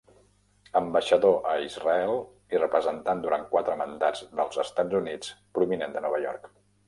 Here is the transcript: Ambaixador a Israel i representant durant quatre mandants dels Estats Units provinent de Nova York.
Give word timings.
Ambaixador 0.79 1.35
a 1.49 1.51
Israel 1.65 2.13
i 2.57 2.61
representant 2.63 3.21
durant 3.27 3.45
quatre 3.53 3.77
mandants 3.83 4.25
dels 4.39 4.59
Estats 4.67 4.99
Units 5.03 5.33
provinent 5.59 5.97
de 5.99 6.03
Nova 6.07 6.23
York. 6.27 6.51